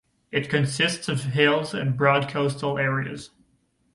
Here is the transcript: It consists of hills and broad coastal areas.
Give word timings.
It 0.31 0.49
consists 0.49 1.07
of 1.09 1.25
hills 1.25 1.75
and 1.75 1.95
broad 1.95 2.27
coastal 2.27 2.79
areas. 2.79 3.29